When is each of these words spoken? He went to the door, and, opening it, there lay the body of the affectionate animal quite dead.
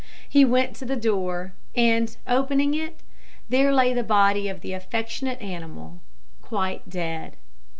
He 0.27 0.43
went 0.43 0.75
to 0.77 0.85
the 0.87 0.95
door, 0.95 1.53
and, 1.75 2.17
opening 2.25 2.73
it, 2.73 3.01
there 3.49 3.71
lay 3.71 3.93
the 3.93 4.01
body 4.01 4.47
of 4.49 4.61
the 4.61 4.73
affectionate 4.73 5.39
animal 5.39 5.99
quite 6.41 6.89
dead. 6.89 7.35